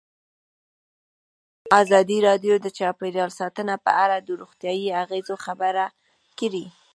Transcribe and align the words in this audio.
ازادي 1.81 2.17
راډیو 2.27 2.53
د 2.59 2.67
چاپیریال 2.77 3.31
ساتنه 3.39 3.75
په 3.85 3.91
اړه 4.03 4.17
د 4.21 4.29
روغتیایي 4.41 4.87
اغېزو 5.03 5.35
خبره 5.45 5.85
کړې. 6.39 6.65